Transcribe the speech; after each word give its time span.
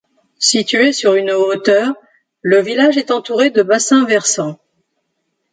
Situé 0.39 0.93
sur 0.93 1.13
une 1.13 1.29
hauteur, 1.29 1.93
le 2.41 2.59
village 2.59 2.97
est 2.97 3.11
entouré 3.11 3.51
de 3.51 3.61
bassins 3.61 4.03
versants. 4.03 4.57